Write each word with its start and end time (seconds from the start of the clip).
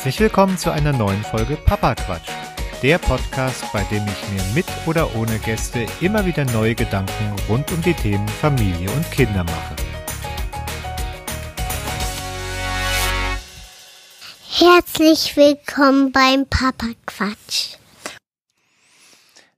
Herzlich 0.00 0.20
willkommen 0.20 0.56
zu 0.56 0.70
einer 0.70 0.94
neuen 0.94 1.22
Folge 1.22 1.56
Papa 1.56 1.94
Quatsch. 1.94 2.30
Der 2.82 2.96
Podcast, 2.96 3.70
bei 3.70 3.82
dem 3.90 4.02
ich 4.06 4.30
mir 4.32 4.42
mit 4.54 4.64
oder 4.86 5.14
ohne 5.14 5.38
Gäste 5.40 5.84
immer 6.00 6.24
wieder 6.24 6.46
neue 6.46 6.74
Gedanken 6.74 7.36
rund 7.50 7.70
um 7.70 7.82
die 7.82 7.92
Themen 7.92 8.26
Familie 8.26 8.90
und 8.90 9.10
Kinder 9.10 9.44
mache. 9.44 9.76
Herzlich 14.48 15.36
willkommen 15.36 16.12
beim 16.12 16.46
Papa 16.48 16.86
Quatsch. 17.04 17.74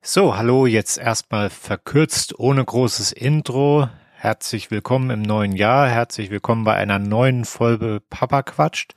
So, 0.03 0.37
hallo, 0.37 0.67
jetzt 0.67 0.99
erstmal 0.99 1.51
verkürzt, 1.51 2.37
ohne 2.41 2.65
großes 2.65 3.13
Intro. 3.13 3.89
Herzlich 4.17 4.73
willkommen 4.73 5.11
im 5.11 5.23
neuen 5.23 5.53
Jahr. 5.53 5.89
Herzlich 5.89 6.31
willkommen 6.31 6.65
bei 6.65 6.75
einer 6.75 6.99
neuen 6.99 7.45
Folge 7.45 8.03
Papa 8.11 8.43
Quatscht. 8.43 8.97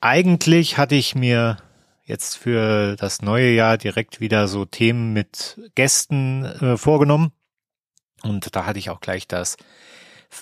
Eigentlich 0.00 0.78
hatte 0.78 0.94
ich 0.94 1.14
mir 1.14 1.58
jetzt 2.04 2.36
für 2.36 2.96
das 2.96 3.22
neue 3.22 3.50
Jahr 3.50 3.78
direkt 3.78 4.20
wieder 4.20 4.46
so 4.46 4.64
Themen 4.64 5.12
mit 5.12 5.60
Gästen 5.74 6.44
äh, 6.44 6.76
vorgenommen. 6.76 7.32
Und 8.22 8.54
da 8.54 8.66
hatte 8.66 8.78
ich 8.78 8.90
auch 8.90 9.00
gleich 9.00 9.26
das 9.26 9.56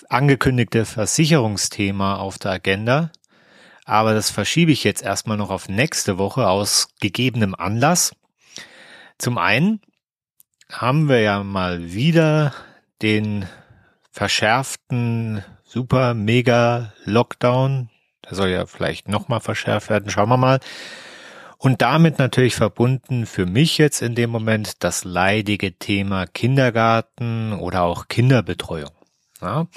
angekündigte 0.09 0.85
Versicherungsthema 0.85 2.17
auf 2.17 2.37
der 2.37 2.51
Agenda. 2.51 3.11
Aber 3.85 4.13
das 4.13 4.31
verschiebe 4.31 4.71
ich 4.71 4.83
jetzt 4.83 5.03
erstmal 5.03 5.37
noch 5.37 5.51
auf 5.51 5.69
nächste 5.69 6.17
Woche 6.17 6.47
aus 6.47 6.89
gegebenem 6.99 7.55
Anlass. 7.55 8.15
Zum 9.17 9.37
einen 9.37 9.81
haben 10.71 11.07
wir 11.07 11.21
ja 11.21 11.43
mal 11.43 11.93
wieder 11.93 12.53
den 13.01 13.47
verschärften 14.11 15.43
super 15.63 16.13
mega 16.13 16.93
Lockdown 17.05 17.89
der 18.27 18.35
soll 18.35 18.49
ja 18.49 18.65
vielleicht 18.65 19.07
nochmal 19.07 19.39
verschärft 19.39 19.89
werden. 19.89 20.09
Schauen 20.09 20.29
wir 20.29 20.37
mal. 20.37 20.59
Und 21.57 21.81
damit 21.81 22.19
natürlich 22.19 22.55
verbunden 22.55 23.25
für 23.25 23.45
mich 23.45 23.77
jetzt 23.77 24.01
in 24.01 24.15
dem 24.15 24.29
Moment 24.29 24.83
das 24.83 25.03
leidige 25.03 25.77
Thema 25.77 26.27
Kindergarten 26.27 27.53
oder 27.53 27.83
auch 27.83 28.07
Kinderbetreuung. 28.07 28.91
Ja. 29.41 29.67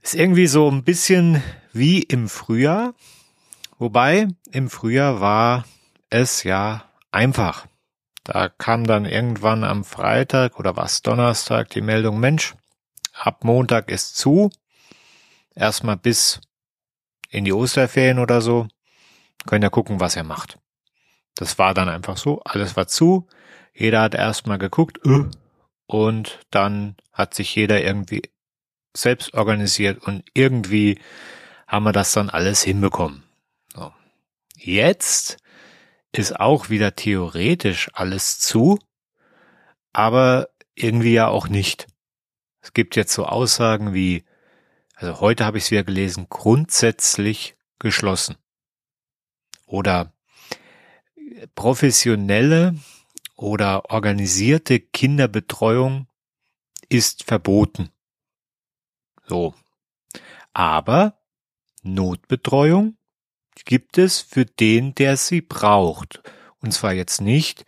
Ist 0.00 0.14
irgendwie 0.14 0.46
so 0.46 0.70
ein 0.70 0.84
bisschen 0.84 1.42
wie 1.72 2.02
im 2.02 2.28
Frühjahr. 2.28 2.94
Wobei 3.78 4.28
im 4.50 4.70
Frühjahr 4.70 5.20
war 5.20 5.64
es 6.10 6.42
ja 6.42 6.84
einfach. 7.12 7.66
Da 8.24 8.48
kam 8.48 8.86
dann 8.86 9.04
irgendwann 9.04 9.64
am 9.64 9.84
Freitag 9.84 10.58
oder 10.58 10.76
was 10.76 11.02
Donnerstag 11.02 11.70
die 11.70 11.80
Meldung, 11.80 12.20
Mensch, 12.20 12.54
ab 13.14 13.44
Montag 13.44 13.90
ist 13.90 14.16
zu. 14.16 14.50
Erstmal 15.54 15.96
bis 15.96 16.40
in 17.28 17.44
die 17.44 17.52
Osterferien 17.52 18.18
oder 18.18 18.40
so, 18.40 18.68
könnt 19.46 19.64
ihr 19.64 19.70
gucken, 19.70 20.00
was 20.00 20.16
er 20.16 20.24
macht. 20.24 20.58
Das 21.34 21.58
war 21.58 21.74
dann 21.74 21.88
einfach 21.88 22.16
so, 22.16 22.40
alles 22.44 22.76
war 22.76 22.88
zu, 22.88 23.28
jeder 23.72 24.00
hat 24.00 24.14
erstmal 24.14 24.58
geguckt 24.58 24.98
äh, 25.04 25.24
und 25.86 26.40
dann 26.50 26.96
hat 27.12 27.34
sich 27.34 27.54
jeder 27.54 27.82
irgendwie 27.82 28.22
selbst 28.96 29.34
organisiert 29.34 30.02
und 30.02 30.24
irgendwie 30.34 30.98
haben 31.66 31.84
wir 31.84 31.92
das 31.92 32.12
dann 32.12 32.30
alles 32.30 32.62
hinbekommen. 32.62 33.22
So. 33.74 33.92
Jetzt 34.56 35.36
ist 36.12 36.40
auch 36.40 36.70
wieder 36.70 36.96
theoretisch 36.96 37.90
alles 37.92 38.40
zu, 38.40 38.78
aber 39.92 40.48
irgendwie 40.74 41.12
ja 41.12 41.28
auch 41.28 41.48
nicht. 41.48 41.86
Es 42.60 42.72
gibt 42.72 42.96
jetzt 42.96 43.12
so 43.12 43.26
Aussagen 43.26 43.94
wie, 43.94 44.24
also 44.98 45.20
heute 45.20 45.44
habe 45.44 45.58
ich 45.58 45.64
es 45.64 45.70
wieder 45.70 45.84
gelesen, 45.84 46.26
grundsätzlich 46.28 47.56
geschlossen. 47.78 48.34
Oder 49.64 50.12
professionelle 51.54 52.76
oder 53.36 53.90
organisierte 53.90 54.80
Kinderbetreuung 54.80 56.08
ist 56.88 57.22
verboten. 57.22 57.90
So. 59.24 59.54
Aber 60.52 61.20
Notbetreuung 61.82 62.96
gibt 63.64 63.98
es 63.98 64.20
für 64.20 64.46
den, 64.46 64.96
der 64.96 65.16
sie 65.16 65.42
braucht. 65.42 66.22
Und 66.58 66.72
zwar 66.72 66.92
jetzt 66.92 67.20
nicht 67.20 67.64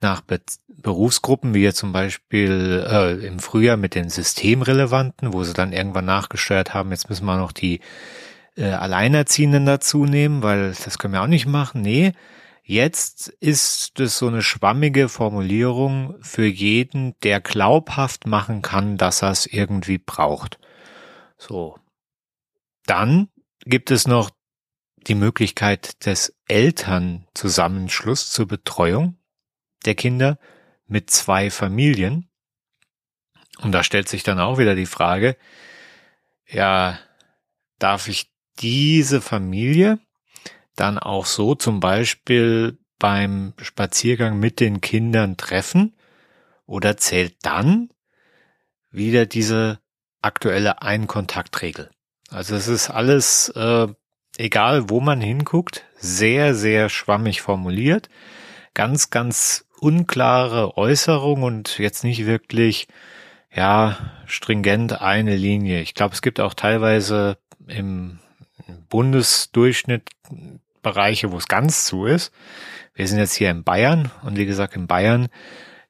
nach 0.00 0.20
Be 0.20 0.40
Berufsgruppen, 0.68 1.52
wie 1.52 1.62
jetzt 1.62 1.78
zum 1.78 1.92
Beispiel 1.92 2.86
äh, 2.88 3.26
im 3.26 3.40
Frühjahr 3.40 3.76
mit 3.76 3.96
den 3.96 4.08
Systemrelevanten, 4.08 5.32
wo 5.32 5.42
sie 5.42 5.52
dann 5.52 5.72
irgendwann 5.72 6.04
nachgesteuert 6.04 6.74
haben, 6.74 6.92
jetzt 6.92 7.08
müssen 7.08 7.24
wir 7.24 7.36
noch 7.36 7.50
die 7.50 7.80
äh, 8.56 8.70
Alleinerziehenden 8.70 9.66
dazu 9.66 10.04
nehmen, 10.04 10.42
weil 10.42 10.74
das 10.84 10.98
können 10.98 11.14
wir 11.14 11.22
auch 11.22 11.26
nicht 11.26 11.46
machen. 11.46 11.82
Nee, 11.82 12.12
jetzt 12.62 13.28
ist 13.40 13.98
es 13.98 14.18
so 14.18 14.28
eine 14.28 14.42
schwammige 14.42 15.08
Formulierung 15.08 16.14
für 16.20 16.46
jeden, 16.46 17.14
der 17.22 17.40
glaubhaft 17.40 18.26
machen 18.26 18.62
kann, 18.62 18.96
dass 18.96 19.22
er 19.22 19.30
es 19.30 19.46
irgendwie 19.46 19.98
braucht. 19.98 20.58
So. 21.36 21.78
Dann 22.86 23.28
gibt 23.64 23.90
es 23.90 24.06
noch 24.06 24.30
die 25.06 25.14
Möglichkeit 25.14 26.06
des 26.06 26.34
Elternzusammenschluss 26.48 28.30
zur 28.30 28.46
Betreuung 28.46 29.15
der 29.86 29.94
Kinder 29.94 30.38
mit 30.86 31.10
zwei 31.10 31.50
Familien. 31.50 32.28
Und 33.58 33.72
da 33.72 33.82
stellt 33.82 34.08
sich 34.08 34.22
dann 34.22 34.38
auch 34.38 34.58
wieder 34.58 34.74
die 34.74 34.86
Frage, 34.86 35.36
ja, 36.46 36.98
darf 37.78 38.08
ich 38.08 38.30
diese 38.58 39.20
Familie 39.20 39.98
dann 40.74 40.98
auch 40.98 41.26
so 41.26 41.54
zum 41.54 41.80
Beispiel 41.80 42.78
beim 42.98 43.54
Spaziergang 43.60 44.38
mit 44.38 44.60
den 44.60 44.80
Kindern 44.80 45.36
treffen? 45.36 45.94
Oder 46.66 46.96
zählt 46.96 47.36
dann 47.42 47.90
wieder 48.90 49.26
diese 49.26 49.78
aktuelle 50.20 50.82
Einkontaktregel? 50.82 51.90
Also 52.28 52.56
es 52.56 52.66
ist 52.66 52.90
alles, 52.90 53.48
äh, 53.50 53.86
egal 54.36 54.90
wo 54.90 55.00
man 55.00 55.20
hinguckt, 55.20 55.84
sehr, 55.96 56.54
sehr 56.54 56.88
schwammig 56.88 57.40
formuliert. 57.40 58.08
Ganz, 58.74 59.10
ganz 59.10 59.65
unklare 59.80 60.76
Äußerung 60.76 61.42
und 61.42 61.78
jetzt 61.78 62.04
nicht 62.04 62.26
wirklich, 62.26 62.88
ja, 63.52 63.96
stringent 64.26 65.00
eine 65.00 65.36
Linie. 65.36 65.80
Ich 65.80 65.94
glaube, 65.94 66.14
es 66.14 66.22
gibt 66.22 66.40
auch 66.40 66.54
teilweise 66.54 67.38
im 67.66 68.18
Bundesdurchschnitt 68.88 70.10
Bereiche, 70.82 71.32
wo 71.32 71.36
es 71.36 71.48
ganz 71.48 71.84
zu 71.84 72.06
ist. 72.06 72.32
Wir 72.94 73.08
sind 73.08 73.18
jetzt 73.18 73.34
hier 73.34 73.50
in 73.50 73.64
Bayern 73.64 74.10
und 74.22 74.36
wie 74.36 74.46
gesagt, 74.46 74.76
in 74.76 74.86
Bayern 74.86 75.28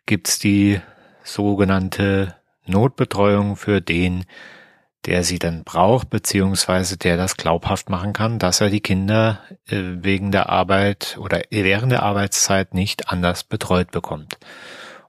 gibt's 0.06 0.38
die 0.38 0.80
sogenannte 1.22 2.34
Notbetreuung 2.66 3.56
für 3.56 3.80
den, 3.80 4.24
der 5.06 5.22
sie 5.22 5.38
dann 5.38 5.62
braucht, 5.62 6.10
beziehungsweise 6.10 6.96
der 6.96 7.16
das 7.16 7.36
glaubhaft 7.36 7.88
machen 7.88 8.12
kann, 8.12 8.38
dass 8.38 8.60
er 8.60 8.70
die 8.70 8.80
Kinder 8.80 9.40
äh, 9.66 9.80
wegen 10.00 10.32
der 10.32 10.48
Arbeit 10.48 11.16
oder 11.20 11.42
während 11.50 11.92
der 11.92 12.02
Arbeitszeit 12.02 12.74
nicht 12.74 13.08
anders 13.08 13.44
betreut 13.44 13.92
bekommt. 13.92 14.38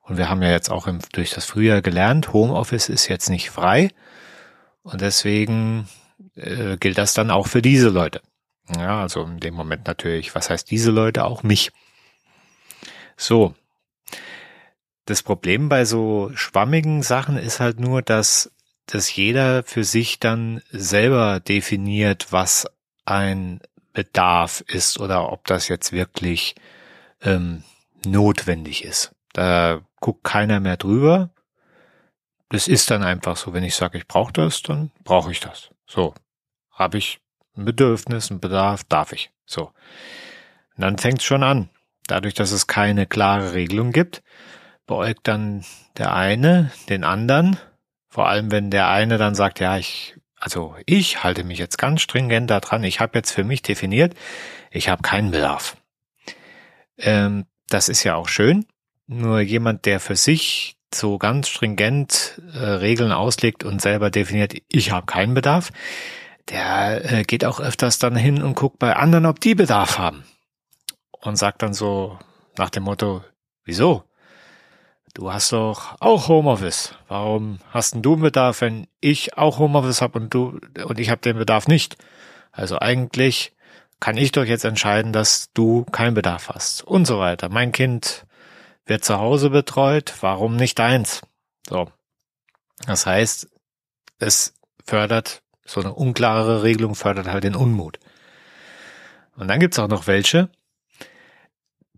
Und 0.02 0.18
wir 0.18 0.30
haben 0.30 0.42
ja 0.44 0.52
jetzt 0.52 0.70
auch 0.70 0.88
im, 0.88 1.00
durch 1.12 1.32
das 1.32 1.46
Frühjahr 1.46 1.82
gelernt, 1.82 2.32
Homeoffice 2.32 2.90
ist 2.90 3.08
jetzt 3.08 3.30
nicht 3.30 3.50
frei 3.50 3.90
und 4.84 5.02
deswegen 5.02 5.90
äh, 6.36 6.78
gilt 6.78 6.98
das 6.98 7.14
dann 7.14 7.32
auch 7.32 7.48
für 7.48 7.62
diese 7.62 7.90
Leute. 7.90 8.22
Ja, 8.76 9.02
also 9.02 9.24
in 9.24 9.40
dem 9.40 9.54
Moment 9.54 9.88
natürlich, 9.88 10.36
was 10.36 10.50
heißt 10.50 10.70
diese 10.70 10.92
Leute? 10.92 11.26
Auch 11.26 11.44
mich. 11.44 11.72
So. 13.16 13.56
Das 15.06 15.24
Problem 15.24 15.70
bei 15.70 15.86
so 15.86 16.32
schwammigen 16.36 17.02
Sachen 17.02 17.38
ist 17.38 17.62
halt 17.62 17.80
nur, 17.80 18.02
dass 18.02 18.52
dass 18.88 19.16
jeder 19.16 19.64
für 19.64 19.84
sich 19.84 20.20
dann 20.20 20.62
selber 20.72 21.40
definiert, 21.40 22.32
was 22.32 22.66
ein 23.06 23.60
Bedarf 23.94 24.62
ist 24.68 25.00
oder 25.00 25.32
ob 25.32 25.46
das 25.46 25.68
jetzt 25.68 25.92
wirklich 25.92 26.56
ähm, 27.22 27.64
notwendig 28.06 28.84
ist. 28.84 29.12
Da 29.34 29.82
guckt 30.00 30.24
keiner 30.24 30.60
mehr 30.60 30.78
drüber. 30.78 31.32
Das 32.50 32.68
ist 32.68 32.90
dann 32.90 33.04
einfach 33.04 33.36
so, 33.36 33.54
wenn 33.54 33.64
ich 33.64 33.76
sage, 33.76 33.98
ich 33.98 34.08
brauche 34.08 34.32
das, 34.32 34.62
dann 34.62 34.92
brauche 35.04 35.32
ich 35.32 35.42
das. 35.42 35.70
So, 35.86 36.14
habe 36.72 36.98
ich 36.98 37.20
ein 37.58 37.66
Bedürfnis, 37.66 38.30
ein 38.30 38.40
Bedarf, 38.40 38.84
darf 38.86 39.12
ich. 39.12 39.32
So. 39.46 39.66
Und 40.76 40.82
dann 40.82 40.98
fängt 40.98 41.20
es 41.20 41.26
schon 41.26 41.44
an. 41.44 41.70
Dadurch, 42.08 42.36
dass 42.36 42.52
es 42.52 42.68
keine 42.68 43.06
klare 43.06 43.54
Regelung 43.54 43.92
gibt, 43.92 44.24
beäugt 44.86 45.28
dann 45.28 45.66
der 45.98 46.14
eine 46.14 46.72
den 46.88 47.04
anderen 47.04 47.58
vor 48.10 48.28
allem, 48.28 48.52
wenn 48.52 48.72
der 48.72 48.90
eine 48.90 49.18
dann 49.18 49.36
sagt, 49.36 49.60
ja, 49.60 49.78
ich, 49.78 50.16
also 50.36 50.76
ich 50.86 51.24
halte 51.24 51.44
mich 51.44 51.60
jetzt 51.60 51.78
ganz 51.78 52.02
stringent 52.02 52.50
daran, 52.50 52.84
ich 52.84 53.00
habe 53.00 53.18
jetzt 53.18 53.32
für 53.32 53.44
mich 53.44 53.62
definiert, 53.62 54.16
ich 54.72 54.90
habe 54.90 55.02
keinen 55.02 55.32
Bedarf. 55.32 55.78
Ähm, 56.98 57.46
das 57.70 57.90
ist 57.90 58.04
ja 58.04 58.16
auch 58.16 58.28
schön. 58.28 58.66
Nur 59.08 59.40
jemand, 59.40 59.86
der 59.86 60.00
für 60.00 60.16
sich 60.16 60.78
so 60.94 61.18
ganz 61.18 61.50
stringent 61.50 62.42
äh, 62.54 62.60
Regeln 62.60 63.12
auslegt 63.12 63.64
und 63.64 63.82
selber 63.82 64.10
definiert, 64.10 64.54
ich 64.70 64.92
habe 64.92 65.06
keinen 65.06 65.34
Bedarf, 65.34 65.72
der 66.50 67.12
äh, 67.12 67.24
geht 67.24 67.44
auch 67.46 67.60
öfters 67.60 68.00
dann 68.00 68.16
hin 68.16 68.42
und 68.42 68.56
guckt 68.56 68.80
bei 68.80 68.96
anderen, 68.96 69.26
ob 69.26 69.40
die 69.40 69.56
Bedarf 69.56 69.98
haben. 69.98 70.24
Und 71.12 71.36
sagt 71.36 71.62
dann 71.62 71.74
so 71.74 72.18
nach 72.58 72.70
dem 72.70 72.84
Motto, 72.84 73.24
wieso? 73.66 74.04
Du 75.18 75.34
hast 75.34 75.52
doch 75.52 75.96
auch 76.00 76.28
Homeoffice. 76.28 76.94
Warum 77.08 77.58
hast 77.72 77.96
denn 77.96 78.04
du 78.04 78.14
einen 78.14 78.22
Bedarf, 78.22 78.62
wenn 78.62 78.86
ich 79.02 79.36
auch 79.36 79.58
Homeoffice 79.58 80.04
habe 80.04 80.20
und 80.20 80.32
du 80.32 80.60
und 80.86 81.00
ich 81.00 81.10
habe 81.10 81.22
den 81.22 81.40
Bedarf 81.40 81.68
nicht? 81.68 81.98
Also 82.52 82.78
eigentlich 82.78 83.52
kann 84.00 84.16
ich 84.16 84.32
doch 84.32 84.44
jetzt 84.46 84.64
entscheiden, 84.64 85.14
dass 85.14 85.52
du 85.56 85.86
keinen 85.86 86.14
Bedarf 86.14 86.50
hast 86.50 86.84
und 86.84 87.06
so 87.06 87.18
weiter. 87.18 87.50
Mein 87.50 87.72
Kind 87.72 88.28
wird 88.86 89.04
zu 89.04 89.18
Hause 89.18 89.50
betreut, 89.50 90.14
warum 90.22 90.56
nicht 90.56 90.78
deins? 90.78 91.24
So. 91.68 91.90
Das 92.86 93.08
heißt, 93.08 93.50
es 94.20 94.54
fördert 94.86 95.42
so 95.66 95.80
eine 95.80 95.96
unklare 95.96 96.62
Regelung 96.62 96.94
fördert 96.94 97.26
halt 97.26 97.44
den 97.44 97.56
Unmut. 97.56 97.98
Und 99.36 99.48
dann 99.48 99.60
gibt's 99.60 99.80
auch 99.80 99.88
noch 99.88 100.06
welche, 100.06 100.52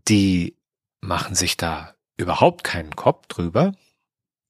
die 0.07 0.55
machen 1.01 1.35
sich 1.35 1.57
da 1.57 1.95
überhaupt 2.19 2.63
keinen 2.63 2.95
Kopf 2.95 3.27
drüber, 3.27 3.73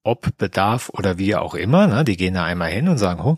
ob 0.04 0.36
Bedarf 0.38 0.89
oder 0.89 1.18
wie 1.18 1.36
auch 1.36 1.54
immer. 1.54 1.88
Ne? 1.88 2.04
Die 2.04 2.18
gehen 2.18 2.33
da 2.33 2.44
einmal 2.44 2.71
hin 2.71 2.89
und 2.89 2.98
sagen, 2.98 3.21
oh, 3.21 3.38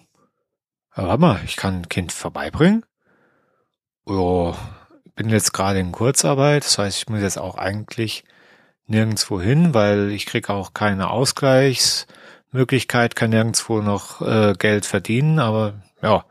warte 0.95 1.21
mal, 1.21 1.41
ich 1.45 1.57
kann 1.57 1.81
ein 1.81 1.89
Kind 1.89 2.11
vorbeibringen. 2.11 2.85
Oh, 4.05 4.55
bin 5.15 5.29
jetzt 5.29 5.53
gerade 5.53 5.79
in 5.79 5.91
Kurzarbeit, 5.91 6.63
das 6.63 6.77
heißt, 6.77 6.97
ich 6.97 7.09
muss 7.09 7.21
jetzt 7.21 7.37
auch 7.37 7.55
eigentlich 7.55 8.23
nirgendwo 8.87 9.39
hin, 9.39 9.73
weil 9.73 10.09
ich 10.11 10.25
krieg 10.25 10.49
auch 10.49 10.73
keine 10.73 11.11
Ausgleichs 11.11 12.07
Möglichkeit, 12.51 13.15
kann 13.15 13.29
nirgendwo 13.29 13.81
noch 13.81 14.21
äh, 14.21 14.53
Geld 14.57 14.85
verdienen, 14.85 15.39
aber 15.39 15.81
ja, 16.01 16.25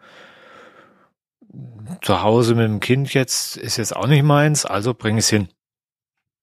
zu 2.03 2.23
Hause 2.23 2.55
mit 2.55 2.65
dem 2.65 2.81
Kind 2.81 3.15
jetzt 3.15 3.57
ist 3.57 3.77
jetzt 3.77 3.95
auch 3.95 4.07
nicht 4.07 4.23
meins, 4.23 4.65
also 4.65 4.95
bring 4.95 5.19
es 5.19 5.29
hin. 5.29 5.49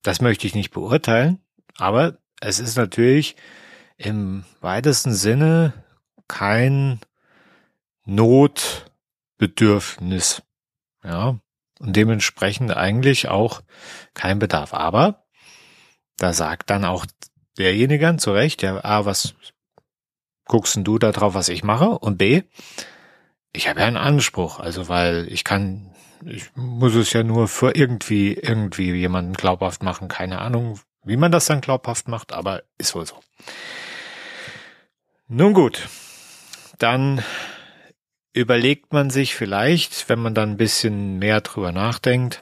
Das 0.03 0.21
möchte 0.21 0.47
ich 0.47 0.55
nicht 0.55 0.71
beurteilen, 0.71 1.39
aber 1.77 2.17
es 2.39 2.59
ist 2.59 2.77
natürlich 2.77 3.35
im 3.97 4.45
weitesten 4.61 5.13
Sinne 5.13 5.73
kein 6.27 6.99
Notbedürfnis. 8.05 10.43
Ja, 11.03 11.39
und 11.79 11.95
dementsprechend 11.95 12.75
eigentlich 12.75 13.27
auch 13.27 13.61
kein 14.13 14.39
Bedarf. 14.39 14.73
Aber 14.73 15.25
da 16.17 16.33
sagt 16.33 16.69
dann 16.69 16.85
auch 16.85 17.05
derjenige 17.57 18.15
zu 18.17 18.33
Recht, 18.33 18.61
ja, 18.61 18.83
A, 18.83 19.05
was 19.05 19.35
guckst 20.45 20.75
denn 20.75 20.83
du 20.83 20.97
da 20.97 21.11
drauf, 21.11 21.33
was 21.33 21.49
ich 21.49 21.63
mache? 21.63 21.89
Und 21.89 22.17
B, 22.17 22.43
ich 23.53 23.67
habe 23.67 23.81
ja 23.81 23.87
einen 23.87 23.97
Anspruch, 23.97 24.59
also 24.59 24.89
weil 24.89 25.27
ich 25.31 25.43
kann, 25.43 25.91
ich 26.25 26.45
muss 26.55 26.95
es 26.95 27.13
ja 27.13 27.23
nur 27.23 27.47
für 27.47 27.75
irgendwie, 27.75 28.33
irgendwie 28.33 28.91
jemanden 28.93 29.33
glaubhaft 29.33 29.83
machen, 29.83 30.07
keine 30.07 30.39
Ahnung, 30.39 30.79
wie 31.07 31.17
man 31.17 31.31
das 31.31 31.45
dann 31.45 31.61
glaubhaft 31.61 32.07
macht, 32.07 32.33
aber 32.33 32.63
ist 32.77 32.95
wohl 32.95 33.05
so. 33.05 33.19
Nun 35.27 35.53
gut, 35.53 35.87
dann 36.79 37.23
überlegt 38.33 38.93
man 38.93 39.09
sich 39.09 39.35
vielleicht, 39.35 40.09
wenn 40.09 40.19
man 40.19 40.33
dann 40.33 40.51
ein 40.51 40.57
bisschen 40.57 41.17
mehr 41.17 41.41
drüber 41.41 41.71
nachdenkt, 41.71 42.41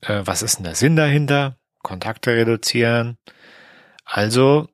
äh, 0.00 0.22
was 0.24 0.42
ist 0.42 0.56
denn 0.56 0.64
der 0.64 0.74
Sinn 0.74 0.96
dahinter? 0.96 1.56
Kontakte 1.82 2.32
reduzieren. 2.32 3.16
Also 4.04 4.68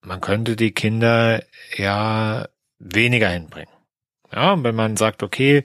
man 0.00 0.20
könnte 0.20 0.56
die 0.56 0.72
Kinder 0.72 1.42
ja 1.76 2.48
weniger 2.78 3.28
hinbringen. 3.28 3.72
Ja, 4.32 4.62
wenn 4.62 4.74
man 4.74 4.96
sagt, 4.96 5.22
okay, 5.22 5.64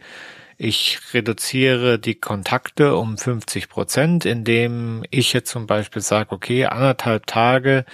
ich 0.58 1.00
reduziere 1.14 2.00
die 2.00 2.16
Kontakte 2.16 2.96
um 2.96 3.18
50 3.18 3.70
Prozent, 3.70 4.26
indem 4.26 5.04
ich 5.12 5.34
jetzt 5.34 5.52
zum 5.52 5.68
Beispiel 5.68 6.02
sage, 6.02 6.32
okay, 6.32 6.66
anderthalb 6.66 7.28
Tage 7.28 7.86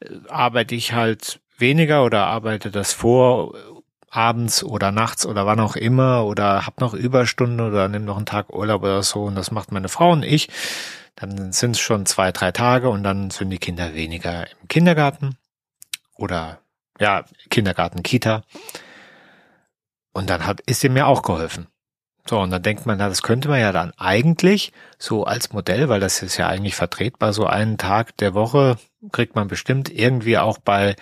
äh, 0.00 0.08
arbeite 0.28 0.74
ich 0.74 0.92
halt 0.92 1.40
weniger 1.58 2.04
oder 2.04 2.26
arbeite 2.26 2.70
das 2.70 2.92
vor 2.92 3.54
abends 4.10 4.62
oder 4.62 4.92
nachts 4.92 5.24
oder 5.24 5.46
wann 5.46 5.60
auch 5.60 5.74
immer 5.74 6.26
oder 6.26 6.66
hab 6.66 6.80
noch 6.80 6.92
Überstunden 6.92 7.60
oder 7.60 7.88
nimm 7.88 8.04
noch 8.04 8.18
einen 8.18 8.26
Tag 8.26 8.52
Urlaub 8.52 8.82
oder 8.82 9.02
so 9.02 9.24
und 9.24 9.36
das 9.36 9.50
macht 9.50 9.72
meine 9.72 9.88
Frau 9.88 10.12
und 10.12 10.22
ich, 10.22 10.48
dann 11.16 11.52
sind 11.52 11.72
es 11.72 11.80
schon 11.80 12.04
zwei, 12.04 12.30
drei 12.30 12.52
Tage 12.52 12.90
und 12.90 13.04
dann 13.04 13.30
sind 13.30 13.48
die 13.48 13.58
Kinder 13.58 13.94
weniger 13.94 14.46
im 14.60 14.68
Kindergarten 14.68 15.38
oder 16.14 16.58
ja, 17.00 17.24
Kindergarten, 17.48 18.02
Kita. 18.02 18.42
Und 20.12 20.28
dann 20.28 20.46
hat, 20.46 20.60
ist 20.62 20.84
ihm 20.84 20.96
ja 20.96 21.06
auch 21.06 21.22
geholfen. 21.22 21.66
So, 22.28 22.38
und 22.38 22.50
dann 22.50 22.62
denkt 22.62 22.86
man, 22.86 22.98
na, 22.98 23.08
das 23.08 23.22
könnte 23.22 23.48
man 23.48 23.60
ja 23.60 23.72
dann 23.72 23.92
eigentlich 23.96 24.72
so 24.98 25.24
als 25.24 25.52
Modell, 25.52 25.88
weil 25.88 26.00
das 26.00 26.22
ist 26.22 26.36
ja 26.36 26.46
eigentlich 26.46 26.76
vertretbar, 26.76 27.32
so 27.32 27.46
einen 27.46 27.78
Tag 27.78 28.16
der 28.18 28.34
Woche 28.34 28.76
kriegt 29.10 29.34
man 29.34 29.48
bestimmt 29.48 29.90
irgendwie 29.90 30.38
auch 30.38 30.58
bei 30.58 30.94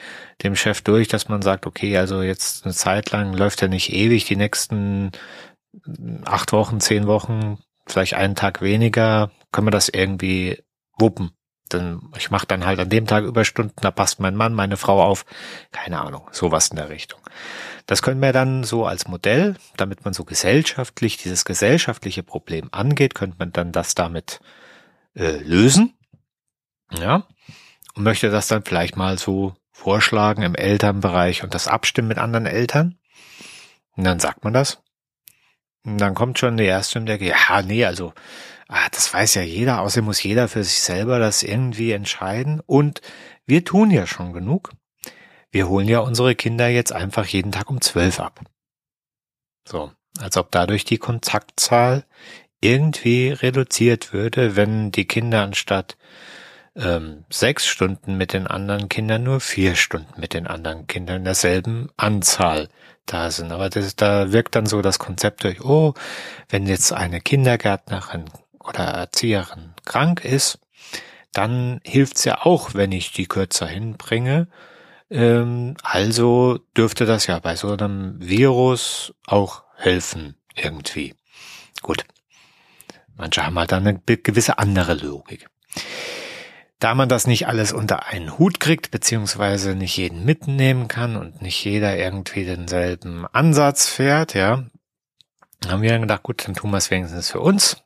dem 0.42 0.56
Chef 0.56 0.80
durch, 0.80 1.08
dass 1.08 1.28
man 1.28 1.42
sagt, 1.42 1.66
okay, 1.66 1.98
also 1.98 2.22
jetzt 2.22 2.64
eine 2.64 2.72
Zeit 2.72 3.10
lang 3.10 3.34
läuft 3.34 3.60
er 3.60 3.68
nicht 3.68 3.92
ewig, 3.92 4.24
die 4.24 4.36
nächsten 4.36 5.12
acht 6.24 6.52
Wochen, 6.52 6.80
zehn 6.80 7.06
Wochen, 7.06 7.58
vielleicht 7.86 8.14
einen 8.14 8.34
Tag 8.34 8.62
weniger, 8.62 9.30
können 9.52 9.66
wir 9.66 9.72
das 9.72 9.90
irgendwie 9.90 10.62
wuppen 10.98 11.32
dann, 11.72 12.10
ich 12.16 12.30
mache 12.30 12.46
dann 12.46 12.66
halt 12.66 12.78
an 12.80 12.88
dem 12.88 13.06
Tag 13.06 13.24
Überstunden, 13.24 13.76
da 13.80 13.90
passt 13.90 14.20
mein 14.20 14.36
Mann, 14.36 14.54
meine 14.54 14.76
Frau 14.76 15.02
auf. 15.02 15.24
Keine 15.72 16.00
Ahnung, 16.00 16.28
sowas 16.32 16.68
in 16.68 16.76
der 16.76 16.88
Richtung. 16.88 17.20
Das 17.86 18.02
können 18.02 18.20
wir 18.20 18.32
dann 18.32 18.64
so 18.64 18.86
als 18.86 19.08
Modell, 19.08 19.56
damit 19.76 20.04
man 20.04 20.14
so 20.14 20.24
gesellschaftlich, 20.24 21.16
dieses 21.16 21.44
gesellschaftliche 21.44 22.22
Problem 22.22 22.68
angeht, 22.72 23.14
könnte 23.14 23.36
man 23.38 23.52
dann 23.52 23.72
das 23.72 23.94
damit 23.94 24.40
äh, 25.14 25.38
lösen. 25.38 25.94
Ja. 26.90 27.26
Und 27.94 28.04
möchte 28.04 28.30
das 28.30 28.48
dann 28.48 28.64
vielleicht 28.64 28.96
mal 28.96 29.18
so 29.18 29.54
vorschlagen 29.72 30.42
im 30.42 30.54
Elternbereich 30.54 31.42
und 31.42 31.54
das 31.54 31.68
abstimmen 31.68 32.08
mit 32.08 32.18
anderen 32.18 32.46
Eltern. 32.46 32.98
Und 33.96 34.04
dann 34.04 34.20
sagt 34.20 34.44
man 34.44 34.52
das. 34.52 34.82
Und 35.84 35.98
dann 35.98 36.14
kommt 36.14 36.38
schon 36.38 36.56
die 36.56 36.64
erste 36.64 36.98
und 36.98 37.06
der, 37.06 37.20
ja, 37.22 37.62
nee, 37.62 37.84
also 37.84 38.12
ah, 38.68 38.88
das 38.92 39.12
weiß 39.12 39.34
ja 39.34 39.42
jeder, 39.42 39.80
außerdem 39.80 40.04
muss 40.04 40.22
jeder 40.22 40.48
für 40.48 40.62
sich 40.62 40.80
selber 40.80 41.18
das 41.18 41.42
irgendwie 41.42 41.92
entscheiden. 41.92 42.60
Und 42.64 43.00
wir 43.46 43.64
tun 43.64 43.90
ja 43.90 44.06
schon 44.06 44.32
genug. 44.32 44.72
Wir 45.50 45.68
holen 45.68 45.88
ja 45.88 46.00
unsere 46.00 46.34
Kinder 46.34 46.68
jetzt 46.68 46.92
einfach 46.92 47.26
jeden 47.26 47.52
Tag 47.52 47.70
um 47.70 47.80
zwölf 47.80 48.20
ab. 48.20 48.40
So, 49.66 49.92
als 50.18 50.36
ob 50.36 50.50
dadurch 50.50 50.84
die 50.84 50.98
Kontaktzahl 50.98 52.04
irgendwie 52.60 53.30
reduziert 53.30 54.12
würde, 54.12 54.56
wenn 54.56 54.92
die 54.92 55.06
Kinder 55.06 55.42
anstatt 55.42 55.96
ähm, 56.76 57.24
sechs 57.30 57.66
Stunden 57.66 58.16
mit 58.16 58.32
den 58.32 58.46
anderen 58.46 58.88
Kindern 58.88 59.24
nur 59.24 59.40
vier 59.40 59.74
Stunden 59.74 60.20
mit 60.20 60.34
den 60.34 60.46
anderen 60.46 60.86
Kindern 60.86 61.24
derselben 61.24 61.90
Anzahl 61.96 62.68
da 63.06 63.30
sind. 63.30 63.52
Aber 63.52 63.70
das, 63.70 63.96
da 63.96 64.32
wirkt 64.32 64.54
dann 64.54 64.66
so 64.66 64.82
das 64.82 64.98
Konzept 64.98 65.44
durch, 65.44 65.62
oh, 65.64 65.94
wenn 66.48 66.66
jetzt 66.66 66.92
eine 66.92 67.20
Kindergärtnerin 67.20 68.26
oder 68.60 68.84
Erzieherin 68.84 69.74
krank 69.84 70.24
ist, 70.24 70.58
dann 71.32 71.80
hilft's 71.84 72.24
ja 72.24 72.42
auch, 72.42 72.74
wenn 72.74 72.92
ich 72.92 73.12
die 73.12 73.26
kürzer 73.26 73.66
hinbringe. 73.66 74.48
Ähm, 75.10 75.76
also 75.82 76.58
dürfte 76.76 77.04
das 77.04 77.26
ja 77.26 77.38
bei 77.40 77.56
so 77.56 77.72
einem 77.72 78.16
Virus 78.20 79.12
auch 79.26 79.64
helfen 79.76 80.36
irgendwie. 80.54 81.14
Gut. 81.82 82.04
Manche 83.16 83.44
haben 83.44 83.58
halt 83.58 83.72
dann 83.72 83.86
eine 83.86 83.98
gewisse 83.98 84.58
andere 84.58 84.94
Logik. 84.94 85.48
Da 86.78 86.94
man 86.94 87.10
das 87.10 87.26
nicht 87.26 87.46
alles 87.46 87.72
unter 87.74 88.06
einen 88.06 88.38
Hut 88.38 88.58
kriegt, 88.58 88.90
beziehungsweise 88.90 89.74
nicht 89.74 89.98
jeden 89.98 90.24
mitnehmen 90.24 90.88
kann 90.88 91.16
und 91.16 91.42
nicht 91.42 91.62
jeder 91.62 91.98
irgendwie 91.98 92.46
denselben 92.46 93.26
Ansatz 93.26 93.86
fährt, 93.86 94.32
ja, 94.32 94.64
haben 95.68 95.82
wir 95.82 95.90
dann 95.90 96.00
gedacht, 96.00 96.22
gut, 96.22 96.46
dann 96.46 96.54
tun 96.54 96.70
wir 96.70 96.78
es 96.78 96.90
wenigstens 96.90 97.30
für 97.30 97.40
uns. 97.40 97.82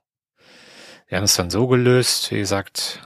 Wir 1.08 1.18
haben 1.18 1.24
es 1.24 1.34
dann 1.34 1.50
so 1.50 1.66
gelöst, 1.66 2.30
wie 2.30 2.38
gesagt, 2.38 3.00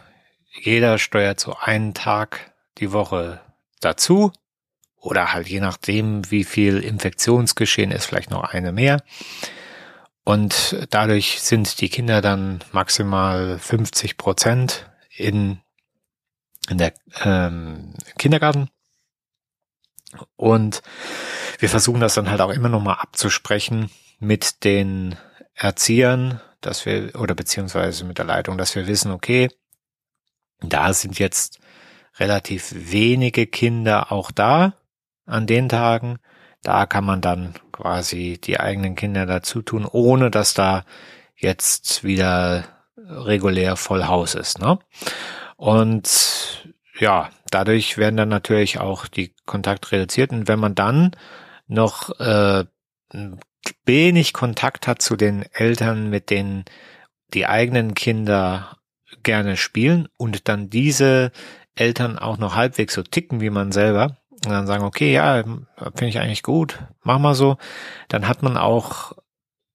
jeder 0.62 0.98
steuert 0.98 1.40
so 1.40 1.56
einen 1.58 1.94
Tag 1.94 2.52
die 2.76 2.92
Woche 2.92 3.40
dazu 3.80 4.32
oder 5.00 5.32
halt 5.32 5.48
je 5.48 5.60
nachdem, 5.60 6.30
wie 6.30 6.44
viel 6.44 6.78
Infektionsgeschehen 6.78 7.90
ist, 7.90 8.06
vielleicht 8.06 8.30
noch 8.30 8.42
eine 8.42 8.72
mehr. 8.72 9.02
Und 10.24 10.86
dadurch 10.90 11.40
sind 11.40 11.80
die 11.80 11.88
Kinder 11.88 12.20
dann 12.20 12.62
maximal 12.72 13.58
50 13.58 14.18
Prozent 14.18 14.90
in, 15.16 15.60
in 16.68 16.78
der 16.78 16.92
ähm, 17.24 17.94
Kindergarten. 18.18 18.68
Und 20.36 20.82
wir 21.58 21.68
versuchen 21.68 22.00
das 22.00 22.14
dann 22.14 22.30
halt 22.30 22.40
auch 22.40 22.50
immer 22.50 22.68
noch 22.68 22.82
mal 22.82 22.94
abzusprechen 22.94 23.90
mit 24.18 24.64
den 24.64 25.16
Erziehern, 25.54 26.40
dass 26.60 26.84
wir, 26.84 27.18
oder 27.18 27.34
beziehungsweise 27.34 28.04
mit 28.04 28.18
der 28.18 28.24
Leitung, 28.24 28.58
dass 28.58 28.74
wir 28.74 28.86
wissen, 28.86 29.12
okay, 29.12 29.48
da 30.60 30.92
sind 30.92 31.18
jetzt 31.18 31.58
relativ 32.18 32.72
wenige 32.74 33.46
Kinder 33.46 34.12
auch 34.12 34.30
da 34.30 34.74
an 35.26 35.46
den 35.46 35.68
Tagen. 35.68 36.18
Da 36.62 36.86
kann 36.86 37.04
man 37.04 37.20
dann 37.20 37.54
quasi 37.72 38.38
die 38.42 38.58
eigenen 38.58 38.94
Kinder 38.96 39.26
dazu 39.26 39.62
tun, 39.62 39.86
ohne 39.86 40.30
dass 40.30 40.54
da 40.54 40.84
jetzt 41.36 42.02
wieder 42.04 42.64
regulär 42.96 43.76
voll 43.76 44.04
Haus 44.04 44.34
ist. 44.34 44.58
Ne? 44.58 44.78
Und 45.56 46.68
ja, 46.98 47.30
dadurch 47.50 47.96
werden 47.96 48.16
dann 48.16 48.28
natürlich 48.28 48.80
auch 48.80 49.06
die 49.06 49.34
Kontakte 49.46 49.92
reduziert. 49.92 50.32
Und 50.32 50.48
wenn 50.48 50.58
man 50.58 50.74
dann 50.74 51.12
noch 51.68 52.18
äh, 52.18 52.64
wenig 53.84 54.32
Kontakt 54.32 54.86
hat 54.86 55.00
zu 55.00 55.16
den 55.16 55.44
Eltern, 55.52 56.10
mit 56.10 56.30
denen 56.30 56.64
die 57.34 57.46
eigenen 57.46 57.94
Kinder 57.94 58.76
gerne 59.22 59.56
spielen 59.56 60.08
und 60.16 60.48
dann 60.48 60.70
diese 60.70 61.30
Eltern 61.78 62.18
auch 62.18 62.38
noch 62.38 62.54
halbwegs 62.54 62.94
so 62.94 63.02
ticken 63.02 63.40
wie 63.40 63.50
man 63.50 63.72
selber 63.72 64.16
und 64.44 64.50
dann 64.50 64.66
sagen, 64.66 64.84
okay, 64.84 65.12
ja, 65.12 65.42
finde 65.42 66.08
ich 66.08 66.18
eigentlich 66.18 66.42
gut, 66.42 66.78
mach 67.02 67.18
mal 67.18 67.34
so, 67.34 67.56
dann 68.08 68.28
hat 68.28 68.42
man 68.42 68.56
auch 68.56 69.12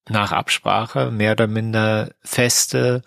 nach 0.08 0.32
Absprache 0.32 1.10
mehr 1.10 1.32
oder 1.32 1.46
minder 1.46 2.10
feste 2.22 3.02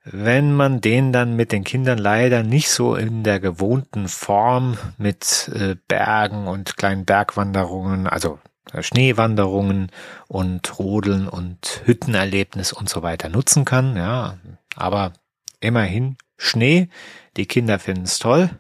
wenn 0.04 0.52
man 0.52 0.80
den 0.80 1.12
dann 1.12 1.36
mit 1.36 1.52
den 1.52 1.64
Kindern 1.64 1.98
leider 1.98 2.42
nicht 2.42 2.70
so 2.70 2.96
in 2.96 3.22
der 3.22 3.40
gewohnten 3.40 4.08
Form 4.08 4.76
mit 4.98 5.50
äh, 5.54 5.76
Bergen 5.88 6.48
und 6.48 6.76
kleinen 6.76 7.04
Bergwanderungen, 7.04 8.06
also 8.06 8.38
Schneewanderungen 8.80 9.90
und 10.28 10.78
Rodeln 10.78 11.28
und 11.28 11.82
Hüttenerlebnis 11.84 12.72
und 12.72 12.88
so 12.88 13.02
weiter 13.02 13.28
nutzen 13.28 13.64
kann, 13.64 13.96
ja, 13.96 14.38
aber 14.76 15.12
immerhin 15.60 16.16
Schnee, 16.36 16.88
die 17.36 17.46
Kinder 17.46 17.78
finden 17.78 18.04
es 18.04 18.18
toll, 18.18 18.50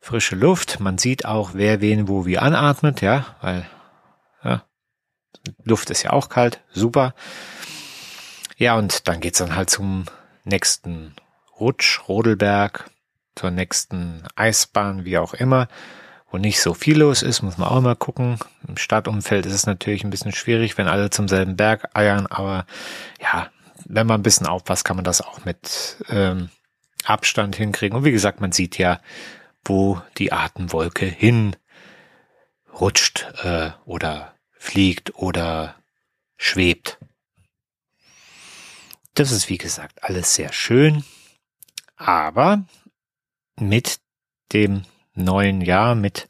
frische 0.00 0.36
Luft, 0.36 0.80
man 0.80 0.98
sieht 0.98 1.24
auch, 1.24 1.50
wer 1.54 1.80
wen 1.80 2.08
wo 2.08 2.26
wie 2.26 2.38
anatmet, 2.38 3.00
ja, 3.00 3.36
weil 3.40 3.66
ja, 4.42 4.64
Luft 5.62 5.90
ist 5.90 6.02
ja 6.02 6.12
auch 6.12 6.28
kalt, 6.28 6.60
super. 6.70 7.14
Ja, 8.56 8.76
und 8.76 9.08
dann 9.08 9.20
geht's 9.20 9.38
dann 9.38 9.56
halt 9.56 9.70
zum 9.70 10.04
nächsten 10.44 11.14
Rutsch, 11.58 12.00
Rodelberg, 12.08 12.90
zur 13.34 13.50
nächsten 13.50 14.22
Eisbahn, 14.36 15.04
wie 15.04 15.18
auch 15.18 15.34
immer, 15.34 15.68
wo 16.34 16.38
nicht 16.38 16.60
so 16.60 16.74
viel 16.74 16.98
los 16.98 17.22
ist, 17.22 17.42
muss 17.42 17.58
man 17.58 17.68
auch 17.68 17.76
immer 17.78 17.94
gucken. 17.94 18.40
Im 18.66 18.76
Stadtumfeld 18.76 19.46
ist 19.46 19.52
es 19.52 19.66
natürlich 19.66 20.02
ein 20.02 20.10
bisschen 20.10 20.32
schwierig, 20.32 20.76
wenn 20.76 20.88
alle 20.88 21.08
zum 21.08 21.28
selben 21.28 21.54
Berg 21.54 21.96
eiern, 21.96 22.26
aber 22.26 22.66
ja, 23.22 23.52
wenn 23.84 24.08
man 24.08 24.18
ein 24.18 24.24
bisschen 24.24 24.48
aufpasst, 24.48 24.84
kann 24.84 24.96
man 24.96 25.04
das 25.04 25.20
auch 25.20 25.44
mit 25.44 25.96
ähm, 26.08 26.48
Abstand 27.04 27.54
hinkriegen. 27.54 27.96
Und 27.96 28.02
wie 28.04 28.10
gesagt, 28.10 28.40
man 28.40 28.50
sieht 28.50 28.78
ja, 28.78 29.00
wo 29.64 30.02
die 30.18 30.32
Atemwolke 30.32 31.06
hin 31.06 31.54
rutscht 32.80 33.28
äh, 33.44 33.70
oder 33.84 34.34
fliegt 34.58 35.14
oder 35.14 35.76
schwebt. 36.36 36.98
Das 39.14 39.30
ist 39.30 39.48
wie 39.48 39.58
gesagt 39.58 40.02
alles 40.02 40.34
sehr 40.34 40.52
schön, 40.52 41.04
aber 41.94 42.64
mit 43.54 44.00
dem 44.52 44.82
neuen 45.14 45.60
Jahr, 45.60 45.94
mit 45.94 46.28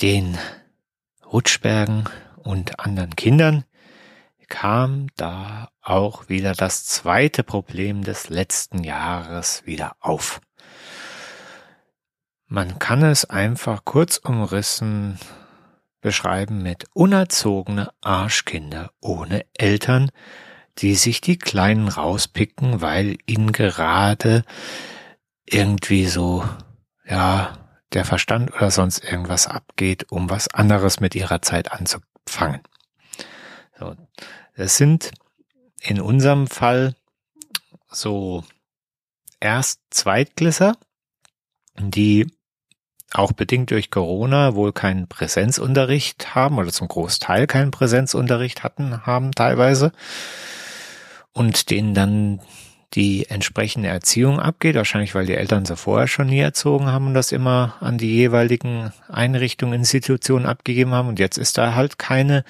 den 0.00 0.38
Rutschbergen 1.32 2.08
und 2.36 2.80
anderen 2.80 3.16
Kindern 3.16 3.64
kam 4.48 5.08
da 5.16 5.70
auch 5.82 6.28
wieder 6.28 6.54
das 6.54 6.84
zweite 6.84 7.42
Problem 7.42 8.02
des 8.02 8.28
letzten 8.30 8.82
Jahres 8.82 9.62
wieder 9.66 9.96
auf. 10.00 10.40
Man 12.46 12.78
kann 12.78 13.02
es 13.02 13.26
einfach 13.26 13.84
kurz 13.84 14.16
umrissen 14.16 15.18
beschreiben 16.00 16.62
mit 16.62 16.86
unerzogene 16.94 17.90
Arschkinder 18.00 18.90
ohne 19.00 19.44
Eltern, 19.54 20.10
die 20.78 20.94
sich 20.94 21.20
die 21.20 21.38
Kleinen 21.38 21.88
rauspicken, 21.88 22.80
weil 22.80 23.18
ihnen 23.26 23.52
gerade 23.52 24.44
irgendwie 25.44 26.06
so, 26.06 26.44
ja, 27.08 27.58
der 27.92 28.04
Verstand 28.04 28.52
oder 28.52 28.70
sonst 28.70 29.02
irgendwas 29.02 29.46
abgeht, 29.46 30.10
um 30.10 30.28
was 30.28 30.52
anderes 30.52 31.00
mit 31.00 31.14
ihrer 31.14 31.40
Zeit 31.40 31.72
anzufangen. 31.72 32.60
So, 33.78 33.96
das 34.56 34.76
sind 34.76 35.12
in 35.80 36.00
unserem 36.00 36.46
Fall 36.48 36.94
so 37.90 38.44
erst 39.40 39.80
Zweitklässer, 39.90 40.76
die 41.78 42.26
auch 43.12 43.32
bedingt 43.32 43.70
durch 43.70 43.90
Corona 43.90 44.54
wohl 44.54 44.72
keinen 44.74 45.08
Präsenzunterricht 45.08 46.34
haben 46.34 46.58
oder 46.58 46.70
zum 46.70 46.88
Großteil 46.88 47.46
keinen 47.46 47.70
Präsenzunterricht 47.70 48.62
hatten, 48.62 49.06
haben 49.06 49.32
teilweise 49.32 49.92
und 51.32 51.70
denen 51.70 51.94
dann 51.94 52.40
die 52.94 53.28
entsprechende 53.28 53.88
Erziehung 53.88 54.40
abgeht, 54.40 54.74
wahrscheinlich 54.74 55.14
weil 55.14 55.26
die 55.26 55.34
Eltern 55.34 55.66
sie 55.66 55.76
vorher 55.76 56.08
schon 56.08 56.28
nie 56.28 56.40
erzogen 56.40 56.86
haben 56.86 57.08
und 57.08 57.14
das 57.14 57.32
immer 57.32 57.76
an 57.80 57.98
die 57.98 58.12
jeweiligen 58.12 58.92
Einrichtungen, 59.08 59.74
Institutionen 59.74 60.46
abgegeben 60.46 60.92
haben 60.92 61.08
und 61.08 61.18
jetzt 61.18 61.36
ist 61.36 61.58
da 61.58 61.74
halt 61.74 61.98
keine 61.98 62.44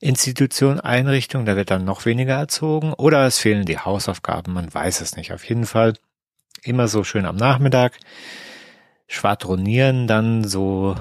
Institution, 0.00 0.80
Einrichtung, 0.80 1.44
da 1.44 1.54
wird 1.54 1.70
dann 1.70 1.84
noch 1.84 2.06
weniger 2.06 2.34
erzogen 2.34 2.92
oder 2.92 3.24
es 3.24 3.38
fehlen 3.38 3.64
die 3.64 3.78
Hausaufgaben, 3.78 4.52
man 4.52 4.72
weiß 4.72 5.00
es 5.00 5.16
nicht. 5.16 5.32
Auf 5.32 5.44
jeden 5.48 5.64
Fall 5.64 5.94
immer 6.64 6.88
so 6.88 7.04
schön 7.04 7.24
am 7.24 7.36
Nachmittag 7.36 7.98
schwadronieren 9.06 10.08
dann 10.08 10.42
so, 10.42 10.96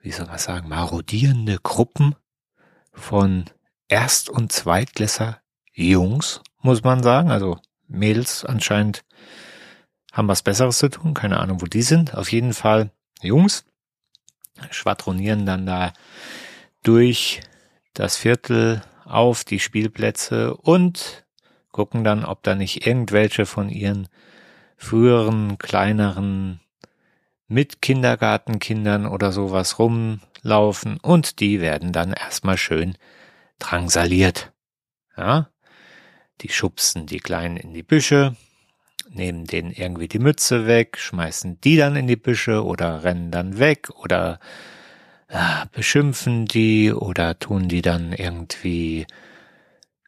wie 0.00 0.10
soll 0.10 0.26
man 0.26 0.38
sagen, 0.38 0.68
marodierende 0.68 1.58
Gruppen 1.62 2.16
von 2.92 3.44
Erst- 3.88 4.30
und 4.30 4.50
Zweitklässer 4.50 5.38
Jungs, 5.72 6.40
muss 6.62 6.82
man 6.82 7.02
sagen. 7.02 7.30
Also 7.30 7.58
Mädels 7.92 8.44
anscheinend 8.44 9.04
haben 10.12 10.28
was 10.28 10.42
Besseres 10.42 10.78
zu 10.78 10.88
tun. 10.88 11.14
Keine 11.14 11.38
Ahnung, 11.38 11.60
wo 11.60 11.66
die 11.66 11.82
sind. 11.82 12.14
Auf 12.14 12.32
jeden 12.32 12.54
Fall 12.54 12.90
Jungs 13.22 13.64
schwadronieren 14.70 15.46
dann 15.46 15.66
da 15.66 15.92
durch 16.82 17.40
das 17.94 18.16
Viertel 18.16 18.82
auf 19.04 19.44
die 19.44 19.58
Spielplätze 19.58 20.54
und 20.56 21.24
gucken 21.70 22.04
dann, 22.04 22.24
ob 22.24 22.42
da 22.42 22.54
nicht 22.54 22.86
irgendwelche 22.86 23.46
von 23.46 23.68
ihren 23.68 24.08
früheren, 24.76 25.58
kleineren 25.58 26.60
mit 27.48 27.82
Kindergartenkindern 27.82 29.06
oder 29.06 29.32
sowas 29.32 29.78
rumlaufen 29.78 30.98
und 31.00 31.40
die 31.40 31.60
werden 31.60 31.92
dann 31.92 32.12
erstmal 32.12 32.56
schön 32.56 32.96
drangsaliert. 33.58 34.52
Ja, 35.16 35.48
die 36.42 36.50
schubsen 36.50 37.06
die 37.06 37.20
Kleinen 37.20 37.56
in 37.56 37.72
die 37.72 37.82
Büsche, 37.82 38.36
nehmen 39.10 39.46
denen 39.46 39.70
irgendwie 39.70 40.08
die 40.08 40.18
Mütze 40.18 40.66
weg, 40.66 40.98
schmeißen 40.98 41.60
die 41.60 41.76
dann 41.76 41.96
in 41.96 42.06
die 42.06 42.16
Büsche 42.16 42.64
oder 42.64 43.04
rennen 43.04 43.30
dann 43.30 43.58
weg 43.58 43.90
oder 44.02 44.40
äh, 45.28 45.66
beschimpfen 45.72 46.46
die 46.46 46.92
oder 46.92 47.38
tun 47.38 47.68
die 47.68 47.82
dann 47.82 48.12
irgendwie 48.12 49.06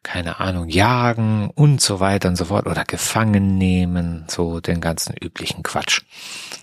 keine 0.05 0.39
Ahnung, 0.39 0.69
jagen 0.69 1.49
und 1.49 1.81
so 1.81 1.99
weiter 1.99 2.29
und 2.29 2.35
so 2.35 2.45
fort 2.45 2.67
oder 2.67 2.85
gefangen 2.85 3.57
nehmen, 3.57 4.25
so 4.27 4.59
den 4.59 4.79
ganzen 4.79 5.15
üblichen 5.19 5.63
Quatsch. 5.63 6.03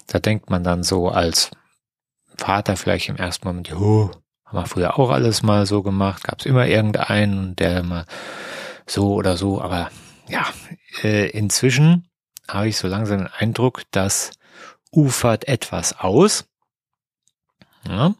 Da 0.06 0.20
denkt 0.20 0.48
man 0.48 0.62
dann 0.62 0.84
so 0.84 1.08
als 1.08 1.50
Vater 2.36 2.76
vielleicht 2.76 3.08
im 3.08 3.16
ersten 3.16 3.48
Moment, 3.48 3.68
jo, 3.68 4.12
haben 4.44 4.58
wir 4.58 4.66
früher 4.66 4.96
auch 4.96 5.10
alles 5.10 5.42
mal 5.42 5.66
so 5.66 5.82
gemacht, 5.82 6.22
gab 6.22 6.38
es 6.38 6.46
immer 6.46 6.68
irgendeinen, 6.68 7.56
der 7.56 7.82
mal 7.82 8.06
so 8.86 9.14
oder 9.14 9.36
so, 9.36 9.60
aber 9.60 9.90
ja, 10.28 10.46
äh, 11.02 11.28
inzwischen 11.30 12.08
habe 12.48 12.68
ich 12.68 12.76
so 12.76 12.88
langsam 12.88 13.18
den 13.18 13.26
Eindruck, 13.28 13.82
das 13.90 14.32
ufert 14.90 15.48
etwas 15.48 15.98
aus. 15.98 16.44
Ja, 17.88 18.14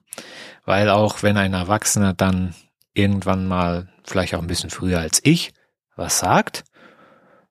weil 0.65 0.91
auch 0.91 1.23
wenn 1.23 1.37
ein 1.37 1.55
Erwachsener 1.55 2.15
dann 2.15 2.55
irgendwann 2.95 3.47
mal, 3.47 3.89
vielleicht 4.05 4.35
auch 4.35 4.41
ein 4.41 4.47
bisschen 4.47 4.71
früher 4.71 4.99
als 4.99 5.21
ich, 5.25 5.53
was 5.97 6.19
sagt, 6.19 6.65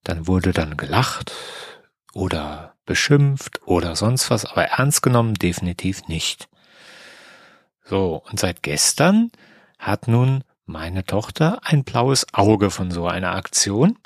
dann 0.04 0.28
wurde 0.28 0.52
dann 0.52 0.78
gelacht 0.78 1.32
oder 2.14 2.76
beschimpft 2.86 3.62
oder 3.66 3.96
sonst 3.96 4.30
was, 4.30 4.46
aber 4.46 4.66
ernst 4.66 5.02
genommen 5.02 5.36
definitiv 5.36 6.08
nicht. 6.08 6.50
So, 7.86 8.24
und 8.30 8.40
seit 8.40 8.64
gestern 8.64 9.32
hat 9.80 10.08
nun 10.08 10.44
meine 10.72 11.04
Tochter 11.04 11.60
ein 11.64 11.84
blaues 11.84 12.26
Auge 12.34 12.72
von 12.72 12.92
so 12.92 13.06
einer 13.06 13.36
Aktion, 13.36 13.98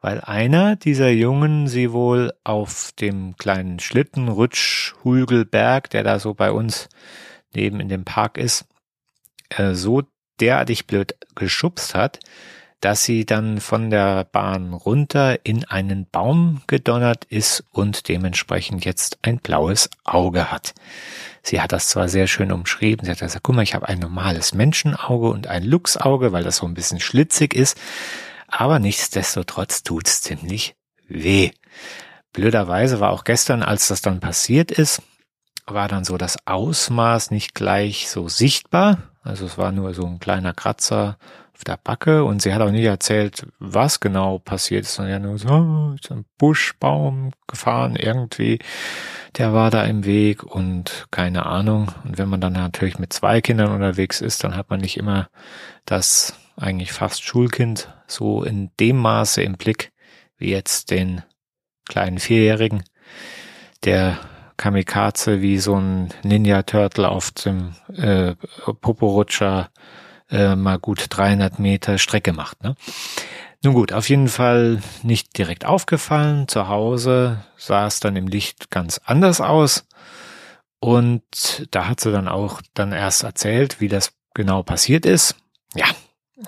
weil 0.00 0.20
einer 0.20 0.76
dieser 0.76 1.10
Jungen 1.10 1.68
sie 1.68 1.92
wohl 1.92 2.32
auf 2.44 2.92
dem 3.00 3.36
kleinen 3.36 3.78
Schlitten, 3.78 4.28
Rutsch, 4.28 4.94
Hulgelberg, 5.04 5.88
der 5.90 6.02
da 6.02 6.18
so 6.18 6.34
bei 6.34 6.50
uns 6.50 6.88
neben 7.54 7.80
in 7.80 7.88
dem 7.88 8.04
Park 8.04 8.36
ist, 8.36 8.66
äh, 9.50 9.74
so 9.74 10.02
derartig 10.40 10.86
blöd 10.86 11.14
geschubst 11.34 11.94
hat, 11.94 12.18
dass 12.82 13.04
sie 13.04 13.24
dann 13.24 13.60
von 13.60 13.90
der 13.90 14.24
Bahn 14.24 14.74
runter 14.74 15.38
in 15.46 15.64
einen 15.64 16.04
Baum 16.10 16.62
gedonnert 16.66 17.24
ist 17.24 17.64
und 17.70 18.08
dementsprechend 18.08 18.84
jetzt 18.84 19.18
ein 19.22 19.38
blaues 19.38 19.88
Auge 20.04 20.50
hat. 20.50 20.74
Sie 21.44 21.60
hat 21.60 21.70
das 21.70 21.88
zwar 21.88 22.08
sehr 22.08 22.26
schön 22.26 22.50
umschrieben, 22.50 23.04
sie 23.04 23.12
hat 23.12 23.20
gesagt, 23.20 23.44
guck 23.44 23.54
mal, 23.54 23.62
ich 23.62 23.74
habe 23.74 23.88
ein 23.88 24.00
normales 24.00 24.52
Menschenauge 24.52 25.28
und 25.28 25.46
ein 25.46 25.62
Luchsauge, 25.62 26.32
weil 26.32 26.42
das 26.42 26.56
so 26.56 26.66
ein 26.66 26.74
bisschen 26.74 26.98
schlitzig 26.98 27.54
ist, 27.54 27.78
aber 28.48 28.80
nichtsdestotrotz 28.80 29.84
tut's 29.84 30.20
ziemlich 30.20 30.74
weh. 31.06 31.52
Blöderweise 32.32 32.98
war 32.98 33.10
auch 33.10 33.22
gestern, 33.22 33.62
als 33.62 33.88
das 33.88 34.02
dann 34.02 34.18
passiert 34.18 34.72
ist, 34.72 35.02
war 35.66 35.86
dann 35.86 36.04
so 36.04 36.16
das 36.16 36.48
Ausmaß 36.48 37.30
nicht 37.30 37.54
gleich 37.54 38.08
so 38.08 38.28
sichtbar. 38.28 38.98
Also 39.22 39.46
es 39.46 39.56
war 39.56 39.70
nur 39.70 39.94
so 39.94 40.04
ein 40.04 40.18
kleiner 40.18 40.52
Kratzer 40.52 41.16
auf 41.62 41.64
der 41.64 41.78
Backe 41.82 42.24
und 42.24 42.42
sie 42.42 42.52
hat 42.52 42.60
auch 42.60 42.72
nicht 42.72 42.84
erzählt, 42.84 43.46
was 43.60 44.00
genau 44.00 44.38
passiert 44.38 44.82
ist, 44.82 44.94
sondern 44.94 45.12
ja 45.12 45.18
nur 45.20 45.38
so, 45.38 45.48
oh, 45.48 45.94
ist 45.94 46.10
ein 46.10 46.24
Buschbaum 46.36 47.30
gefahren 47.46 47.94
irgendwie, 47.94 48.58
der 49.36 49.52
war 49.52 49.70
da 49.70 49.84
im 49.84 50.04
Weg 50.04 50.42
und 50.42 51.06
keine 51.12 51.46
Ahnung. 51.46 51.92
Und 52.02 52.18
wenn 52.18 52.28
man 52.28 52.40
dann 52.40 52.54
natürlich 52.54 52.98
mit 52.98 53.12
zwei 53.12 53.40
Kindern 53.40 53.70
unterwegs 53.70 54.20
ist, 54.20 54.42
dann 54.42 54.56
hat 54.56 54.70
man 54.70 54.80
nicht 54.80 54.96
immer 54.96 55.28
das 55.86 56.34
eigentlich 56.56 56.92
fast 56.92 57.22
Schulkind 57.22 57.88
so 58.08 58.42
in 58.42 58.70
dem 58.80 58.96
Maße 58.96 59.42
im 59.42 59.54
Blick 59.54 59.92
wie 60.38 60.50
jetzt 60.50 60.90
den 60.90 61.22
kleinen 61.88 62.18
Vierjährigen, 62.18 62.82
der 63.84 64.18
Kamikaze 64.56 65.40
wie 65.40 65.58
so 65.58 65.76
ein 65.76 66.12
Ninja 66.24 66.64
Turtle 66.64 67.08
auf 67.08 67.30
dem 67.30 67.74
äh, 67.94 68.34
Poporutscher 68.80 69.70
äh, 70.32 70.56
mal 70.56 70.78
gut 70.78 71.06
300 71.10 71.58
Meter 71.58 71.98
Strecke 71.98 72.32
macht. 72.32 72.62
Ne? 72.62 72.74
Nun 73.62 73.74
gut, 73.74 73.92
auf 73.92 74.08
jeden 74.08 74.28
Fall 74.28 74.82
nicht 75.04 75.38
direkt 75.38 75.64
aufgefallen. 75.64 76.48
Zu 76.48 76.68
Hause 76.68 77.44
sah 77.56 77.86
es 77.86 78.00
dann 78.00 78.16
im 78.16 78.26
Licht 78.26 78.70
ganz 78.70 79.00
anders 79.04 79.40
aus. 79.40 79.86
Und 80.80 81.68
da 81.70 81.86
hat 81.86 82.00
sie 82.00 82.10
dann 82.10 82.26
auch 82.26 82.60
dann 82.74 82.90
erst 82.90 83.22
erzählt, 83.22 83.80
wie 83.80 83.86
das 83.86 84.14
genau 84.34 84.64
passiert 84.64 85.06
ist. 85.06 85.36
Ja, 85.74 85.86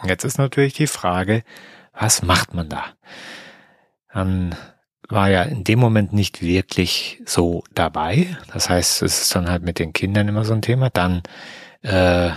jetzt 0.05 0.25
ist 0.25 0.39
natürlich 0.39 0.75
die 0.75 0.89
Frage, 0.89 1.45
was 1.93 2.23
macht 2.23 2.53
man 2.53 2.69
da? 2.69 2.85
Dann 4.13 4.57
war 5.09 5.29
ja 5.29 5.43
in 5.43 5.63
dem 5.63 5.79
Moment 5.79 6.13
nicht 6.13 6.43
wirklich 6.43 7.23
so 7.27 7.63
dabei. 7.75 8.37
Das 8.53 8.69
heißt, 8.69 9.03
es 9.03 9.23
ist 9.23 9.35
dann 9.35 9.49
halt 9.49 9.63
mit 9.63 9.79
den 9.79 9.93
Kindern 9.93 10.27
immer 10.27 10.45
so 10.45 10.55
ein 10.55 10.63
Thema. 10.63 10.91
Dann, 10.91 11.23
äh, 11.83 12.31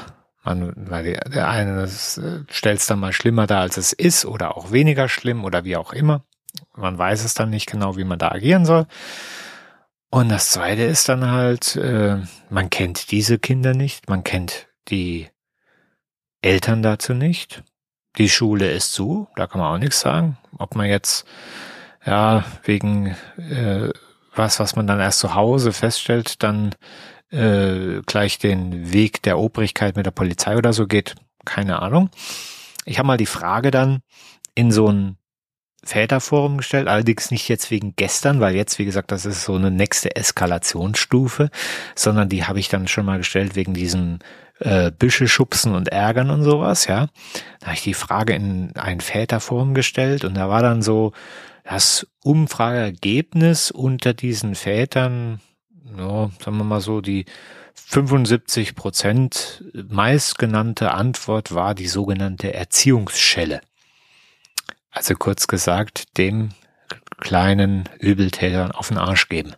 man, 0.48 0.74
weil 0.90 1.20
der 1.34 1.50
eine 1.50 1.84
äh, 1.84 1.88
stellt 2.50 2.80
es 2.80 2.88
dann 2.88 3.00
mal 3.00 3.14
schlimmer 3.14 3.48
dar, 3.48 3.62
als 3.62 3.78
es 3.78 3.94
ist, 3.94 4.26
oder 4.26 4.58
auch 4.58 4.72
weniger 4.72 5.10
schlimm 5.10 5.44
oder 5.44 5.64
wie 5.64 5.78
auch 5.78 5.94
immer. 5.94 6.24
Man 6.76 6.98
weiß 6.98 7.24
es 7.24 7.34
dann 7.34 7.50
nicht 7.50 7.70
genau, 7.70 7.98
wie 7.98 8.04
man 8.04 8.20
da 8.20 8.32
agieren 8.32 8.66
soll. 8.66 8.88
Und 10.10 10.30
das 10.30 10.50
zweite 10.50 10.84
ist 10.84 11.10
dann 11.10 11.30
halt, 11.30 11.76
äh, 11.76 12.18
man 12.50 12.70
kennt 12.70 13.12
diese 13.12 13.40
Kinder 13.40 13.74
nicht, 13.74 14.10
man 14.10 14.24
kennt 14.24 14.68
die 14.88 15.28
Eltern 16.42 16.82
dazu 16.82 17.14
nicht. 17.14 17.64
Die 18.18 18.30
Schule 18.30 18.72
ist 18.72 18.94
zu, 18.94 19.28
da 19.36 19.48
kann 19.48 19.60
man 19.60 19.76
auch 19.76 19.80
nichts 19.80 20.00
sagen. 20.00 20.38
Ob 20.58 20.76
man 20.76 20.88
jetzt 20.88 21.26
ja, 22.06 22.46
wegen 22.64 23.16
äh, 23.38 23.90
was, 24.34 24.60
was 24.60 24.76
man 24.76 24.88
dann 24.88 25.00
erst 25.00 25.20
zu 25.20 25.36
Hause 25.36 25.74
feststellt, 25.74 26.42
dann 26.42 26.74
äh, 27.32 28.02
gleich 28.06 28.40
den 28.40 28.92
Weg 28.94 29.22
der 29.24 29.38
Obrigkeit 29.38 29.96
mit 29.96 30.06
der 30.06 30.12
Polizei 30.12 30.58
oder 30.58 30.74
so 30.74 30.88
geht, 30.88 31.16
keine 31.46 31.82
Ahnung. 31.82 32.10
Ich 32.86 33.00
habe 33.00 33.08
mal 33.08 33.18
die 33.18 33.26
Frage 33.26 33.72
dann 33.72 34.02
in 34.56 34.72
so 34.72 34.88
ein 34.88 35.18
Väterforum 35.84 36.58
gestellt, 36.58 36.88
allerdings 36.88 37.32
nicht 37.32 37.48
jetzt 37.48 37.72
wegen 37.72 37.96
gestern, 37.96 38.40
weil 38.40 38.56
jetzt, 38.56 38.80
wie 38.80 38.86
gesagt, 38.86 39.12
das 39.12 39.26
ist 39.26 39.44
so 39.44 39.56
eine 39.56 39.72
nächste 39.72 40.16
Eskalationsstufe, 40.16 41.50
sondern 41.96 42.30
die 42.30 42.46
habe 42.46 42.60
ich 42.60 42.70
dann 42.70 42.88
schon 42.88 43.06
mal 43.06 43.20
gestellt 43.20 43.56
wegen 43.56 43.74
diesem 43.74 44.20
äh, 44.60 44.92
Büsche 44.92 45.28
schubsen 45.28 45.76
und 45.76 45.90
ärgern 45.90 46.30
und 46.30 46.44
sowas, 46.44 46.88
ja. 46.88 47.08
Da 47.60 47.68
habe 47.68 47.76
ich 47.76 47.84
die 47.84 47.94
Frage 47.94 48.34
in 48.34 48.76
ein 48.76 49.02
Väterforum 49.02 49.74
gestellt 49.74 50.26
und 50.26 50.34
da 50.34 50.50
war 50.50 50.62
dann 50.62 50.82
so, 50.82 51.14
das 51.70 52.08
Umfrageergebnis 52.24 53.72
unter 53.72 54.14
diesen 54.14 54.56
Vätern, 54.56 55.42
ja, 55.96 56.30
sagen 56.40 56.58
wir 56.58 56.64
mal 56.64 56.82
so, 56.82 57.02
die 57.02 57.26
75 57.76 58.76
Prozent 58.76 59.64
meistgenannte 59.74 60.92
Antwort 60.92 61.54
war 61.54 61.76
die 61.76 61.88
sogenannte 61.88 62.54
Erziehungsschelle. 62.54 63.62
Also 64.92 65.14
kurz 65.16 65.48
gesagt, 65.48 66.18
dem 66.18 66.50
kleinen 67.20 67.88
Übeltätern 68.00 68.72
auf 68.72 68.90
den 68.90 68.98
Arsch 68.98 69.30
geben. 69.30 69.56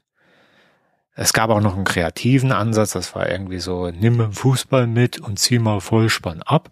Es 1.15 1.33
gab 1.33 1.49
auch 1.49 1.59
noch 1.59 1.75
einen 1.75 1.85
kreativen 1.85 2.51
Ansatz, 2.51 2.91
das 2.91 3.13
war 3.15 3.29
irgendwie 3.29 3.59
so, 3.59 3.89
nimm 3.89 4.31
Fußball 4.31 4.87
mit 4.87 5.19
und 5.19 5.37
zieh 5.37 5.59
mal 5.59 5.81
Vollspann 5.81 6.41
ab. 6.43 6.69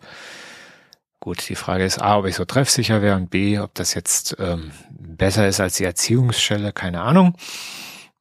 Gut, 1.20 1.50
die 1.50 1.56
Frage 1.56 1.84
ist 1.84 2.02
A, 2.02 2.17
ob 2.20 2.26
ich 2.26 2.36
so 2.36 2.46
treffsicher 2.46 3.02
wäre 3.02 3.17
und 3.17 3.30
B, 3.30 3.60
ob 3.60 3.74
das 3.74 3.93
jetzt 3.93 4.38
ähm, 4.39 4.72
besser 4.89 5.48
ist 5.48 5.60
als 5.60 5.76
die 5.78 5.84
Erziehungsstelle, 5.84 6.72
keine 6.72 7.02
Ahnung. 7.02 7.36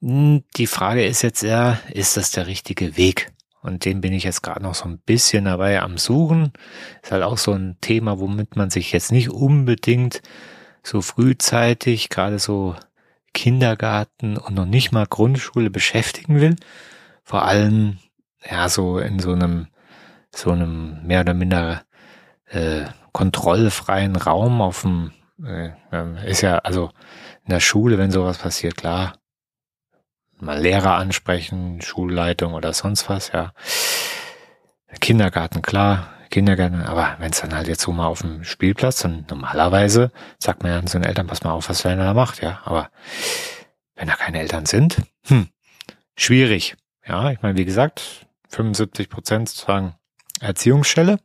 Hm, 0.01 0.43
die 0.57 0.67
Frage 0.67 1.05
ist 1.05 1.21
jetzt 1.23 1.43
eher, 1.43 1.79
ist 1.91 2.17
das 2.17 2.31
der 2.31 2.47
richtige 2.47 2.97
Weg? 2.97 3.31
Und 3.61 3.85
den 3.85 4.01
bin 4.01 4.13
ich 4.13 4.23
jetzt 4.23 4.43
gerade 4.43 4.61
noch 4.61 4.75
so 4.75 4.85
ein 4.85 4.99
bisschen 4.99 5.45
dabei 5.45 5.81
am 5.81 5.97
Suchen. 5.97 6.53
Ist 7.01 7.11
halt 7.11 7.23
auch 7.23 7.37
so 7.37 7.51
ein 7.53 7.77
Thema, 7.81 8.19
womit 8.19 8.55
man 8.55 8.69
sich 8.69 8.91
jetzt 8.91 9.11
nicht 9.11 9.29
unbedingt 9.29 10.21
so 10.83 11.01
frühzeitig, 11.01 12.09
gerade 12.09 12.39
so 12.39 12.75
Kindergarten 13.33 14.37
und 14.37 14.55
noch 14.55 14.65
nicht 14.65 14.91
mal 14.91 15.05
Grundschule 15.05 15.69
beschäftigen 15.69 16.39
will. 16.39 16.55
Vor 17.23 17.43
allem, 17.43 17.97
ja, 18.49 18.69
so 18.69 18.99
in 18.99 19.19
so 19.19 19.33
einem, 19.33 19.67
so 20.33 20.51
einem 20.51 21.05
mehr 21.05 21.21
oder 21.21 21.33
minder 21.33 21.83
äh, 22.49 22.85
kontrollfreien 23.11 24.15
Raum 24.15 24.61
auf 24.61 24.83
dem, 24.83 25.11
äh, 25.43 25.71
ist 26.29 26.41
ja, 26.41 26.59
also 26.59 26.91
in 27.43 27.49
der 27.49 27.59
Schule, 27.59 27.97
wenn 27.97 28.11
sowas 28.11 28.37
passiert, 28.37 28.77
klar, 28.77 29.13
mal 30.41 30.59
Lehrer 30.59 30.95
ansprechen, 30.95 31.81
Schulleitung 31.81 32.53
oder 32.53 32.73
sonst 32.73 33.09
was, 33.09 33.31
ja. 33.31 33.53
Kindergarten, 34.99 35.61
klar, 35.61 36.09
Kindergarten, 36.29 36.81
aber 36.81 37.15
wenn 37.19 37.31
es 37.31 37.41
dann 37.41 37.55
halt 37.55 37.67
jetzt 37.67 37.81
so 37.81 37.91
mal 37.91 38.07
auf 38.07 38.21
dem 38.21 38.43
Spielplatz, 38.43 39.01
dann 39.01 39.25
normalerweise 39.29 40.11
sagt 40.39 40.63
man 40.63 40.71
ja 40.71 40.85
zu 40.85 40.99
den 40.99 41.07
Eltern, 41.07 41.27
pass 41.27 41.43
mal 41.43 41.51
auf, 41.51 41.69
was 41.69 41.81
deiner 41.81 42.05
da 42.05 42.13
macht, 42.13 42.41
ja. 42.41 42.61
Aber 42.65 42.89
wenn 43.95 44.07
da 44.07 44.15
keine 44.15 44.39
Eltern 44.39 44.65
sind, 44.65 45.01
hm, 45.25 45.49
schwierig. 46.15 46.75
Ja, 47.05 47.31
ich 47.31 47.41
meine, 47.41 47.57
wie 47.57 47.65
gesagt, 47.65 48.27
75 48.49 49.09
Prozent 49.09 49.49
sagen 49.49 49.95
Erziehungsstelle 50.39 51.19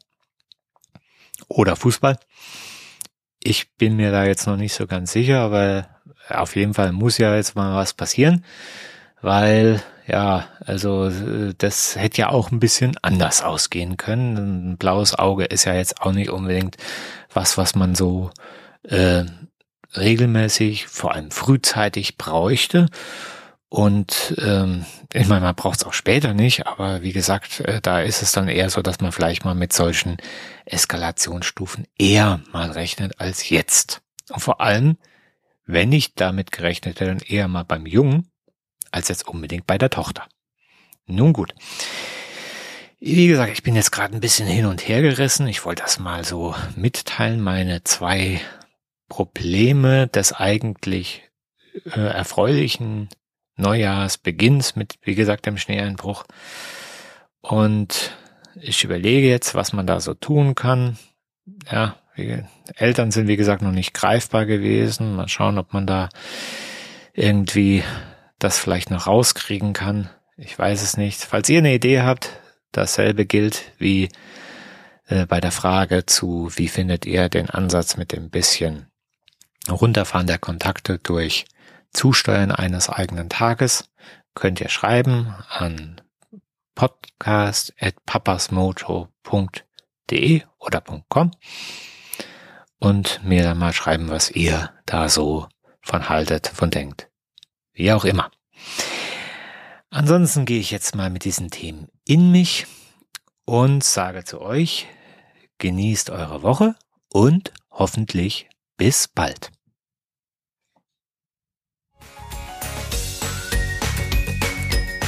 oder 1.48 1.76
Fußball. 1.76 2.18
Ich 3.42 3.74
bin 3.74 3.96
mir 3.96 4.12
da 4.12 4.24
jetzt 4.24 4.46
noch 4.46 4.56
nicht 4.56 4.74
so 4.74 4.86
ganz 4.86 5.12
sicher, 5.12 5.40
aber 5.40 5.88
auf 6.28 6.54
jeden 6.56 6.74
Fall 6.74 6.92
muss 6.92 7.18
ja 7.18 7.34
jetzt 7.34 7.56
mal 7.56 7.74
was 7.74 7.94
passieren, 7.94 8.44
weil 9.22 9.82
ja, 10.06 10.48
also 10.66 11.10
das 11.58 11.96
hätte 11.96 12.22
ja 12.22 12.28
auch 12.28 12.50
ein 12.50 12.60
bisschen 12.60 12.96
anders 13.02 13.42
ausgehen 13.42 13.96
können. 13.96 14.72
Ein 14.72 14.76
blaues 14.76 15.14
Auge 15.14 15.44
ist 15.44 15.64
ja 15.64 15.74
jetzt 15.74 16.02
auch 16.02 16.12
nicht 16.12 16.30
unbedingt 16.30 16.76
was, 17.32 17.56
was 17.56 17.74
man 17.74 17.94
so 17.94 18.30
äh, 18.82 19.24
regelmäßig, 19.96 20.86
vor 20.88 21.14
allem 21.14 21.30
frühzeitig 21.30 22.18
bräuchte. 22.18 22.88
Und 23.68 24.34
ähm, 24.38 24.84
ich 25.14 25.28
meine, 25.28 25.40
man 25.40 25.54
braucht 25.54 25.78
es 25.78 25.86
auch 25.86 25.94
später 25.94 26.34
nicht, 26.34 26.66
aber 26.66 27.00
wie 27.02 27.12
gesagt, 27.12 27.60
äh, 27.60 27.80
da 27.80 28.00
ist 28.00 28.20
es 28.20 28.32
dann 28.32 28.48
eher 28.48 28.68
so, 28.68 28.82
dass 28.82 29.00
man 29.00 29.12
vielleicht 29.12 29.44
mal 29.44 29.54
mit 29.54 29.72
solchen 29.72 30.18
Eskalationsstufen 30.66 31.86
eher 31.96 32.40
mal 32.52 32.70
rechnet 32.70 33.18
als 33.18 33.48
jetzt. 33.48 34.02
Und 34.30 34.40
vor 34.40 34.60
allem, 34.60 34.98
wenn 35.64 35.92
ich 35.92 36.14
damit 36.14 36.52
gerechnet 36.52 37.00
hätte, 37.00 37.06
dann 37.06 37.20
eher 37.20 37.48
mal 37.48 37.64
beim 37.64 37.86
Jungen 37.86 38.31
als 38.92 39.08
jetzt 39.08 39.26
unbedingt 39.26 39.66
bei 39.66 39.78
der 39.78 39.90
Tochter. 39.90 40.28
Nun 41.06 41.32
gut. 41.32 41.54
Wie 43.00 43.26
gesagt, 43.26 43.52
ich 43.52 43.64
bin 43.64 43.74
jetzt 43.74 43.90
gerade 43.90 44.14
ein 44.14 44.20
bisschen 44.20 44.46
hin 44.46 44.66
und 44.66 44.86
her 44.86 45.02
gerissen. 45.02 45.48
Ich 45.48 45.64
wollte 45.64 45.82
das 45.82 45.98
mal 45.98 46.24
so 46.24 46.54
mitteilen, 46.76 47.40
meine 47.40 47.82
zwei 47.82 48.40
Probleme 49.08 50.06
des 50.06 50.32
eigentlich 50.32 51.22
äh, 51.84 52.00
erfreulichen 52.00 53.08
Neujahrsbeginns 53.56 54.76
mit, 54.76 54.98
wie 55.02 55.14
gesagt, 55.14 55.46
dem 55.46 55.58
Schneeeinbruch. 55.58 56.24
Und 57.40 58.16
ich 58.54 58.84
überlege 58.84 59.28
jetzt, 59.28 59.54
was 59.54 59.72
man 59.72 59.86
da 59.86 60.00
so 60.00 60.14
tun 60.14 60.54
kann. 60.54 60.96
Ja, 61.70 61.96
Eltern 62.76 63.10
sind, 63.10 63.26
wie 63.26 63.36
gesagt, 63.36 63.62
noch 63.62 63.72
nicht 63.72 63.94
greifbar 63.94 64.46
gewesen. 64.46 65.16
Mal 65.16 65.28
schauen, 65.28 65.58
ob 65.58 65.72
man 65.72 65.86
da 65.86 66.08
irgendwie 67.14 67.82
das 68.42 68.58
vielleicht 68.58 68.90
noch 68.90 69.06
rauskriegen 69.06 69.72
kann. 69.72 70.10
Ich 70.36 70.58
weiß 70.58 70.82
es 70.82 70.96
nicht. 70.96 71.22
Falls 71.22 71.48
ihr 71.48 71.58
eine 71.58 71.74
Idee 71.74 72.02
habt, 72.02 72.40
dasselbe 72.72 73.26
gilt 73.26 73.72
wie 73.78 74.08
äh, 75.06 75.26
bei 75.26 75.40
der 75.40 75.52
Frage 75.52 76.06
zu, 76.06 76.50
wie 76.56 76.68
findet 76.68 77.06
ihr 77.06 77.28
den 77.28 77.50
Ansatz 77.50 77.96
mit 77.96 78.12
dem 78.12 78.30
bisschen 78.30 78.86
Runterfahren 79.70 80.26
der 80.26 80.38
Kontakte 80.38 80.98
durch 80.98 81.44
Zusteuern 81.92 82.50
eines 82.50 82.88
eigenen 82.88 83.28
Tages, 83.28 83.90
könnt 84.34 84.60
ihr 84.60 84.70
schreiben 84.70 85.34
an 85.48 86.00
podcast 86.74 87.74
at 87.78 87.94
papasmojo.de 88.06 90.42
oder 90.58 90.82
.com 91.08 91.30
und 92.78 93.22
mir 93.22 93.44
dann 93.44 93.58
mal 93.58 93.74
schreiben, 93.74 94.08
was 94.08 94.30
ihr 94.30 94.72
da 94.86 95.08
so 95.08 95.46
von 95.82 96.08
haltet, 96.08 96.48
von 96.48 96.70
denkt. 96.70 97.11
Wie 97.72 97.92
auch 97.92 98.04
immer. 98.04 98.30
Ansonsten 99.90 100.46
gehe 100.46 100.60
ich 100.60 100.70
jetzt 100.70 100.94
mal 100.94 101.10
mit 101.10 101.24
diesen 101.24 101.50
Themen 101.50 101.88
in 102.06 102.30
mich 102.30 102.66
und 103.44 103.84
sage 103.84 104.24
zu 104.24 104.40
euch, 104.40 104.86
genießt 105.58 106.08
eure 106.10 106.42
Woche 106.42 106.74
und 107.12 107.52
hoffentlich 107.70 108.48
bis 108.76 109.08
bald. 109.08 109.50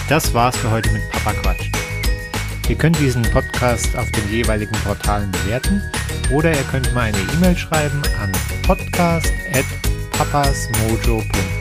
Das 0.09 0.33
war's 0.35 0.57
für 0.57 0.70
heute 0.70 0.90
mit 0.92 1.03
Papa 1.11 1.33
Quatsch. 1.33 1.68
Ihr 2.68 2.77
könnt 2.77 2.98
diesen 2.98 3.22
Podcast 3.31 3.96
auf 3.96 4.11
den 4.11 4.31
jeweiligen 4.31 4.77
Portalen 4.85 5.31
bewerten 5.31 5.81
oder 6.31 6.55
ihr 6.55 6.64
könnt 6.64 6.92
mir 6.92 7.00
eine 7.00 7.16
E-Mail 7.18 7.57
schreiben 7.57 8.03
an 8.20 8.31
podcast.papasmojo.de. 8.66 11.53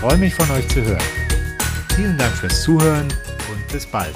Freue 0.00 0.16
mich 0.16 0.34
von 0.34 0.50
euch 0.52 0.66
zu 0.66 0.82
hören. 0.82 1.02
Vielen 1.94 2.16
Dank 2.16 2.32
fürs 2.32 2.62
Zuhören 2.62 3.06
und 3.52 3.68
bis 3.70 3.84
bald. 3.84 4.14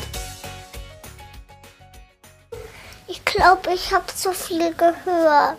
Ich 3.07 3.23
glaube, 3.27 3.75
ich 3.75 3.93
habe 3.93 4.07
zu 4.07 4.33
viel 4.33 4.73
gehört. 4.73 5.59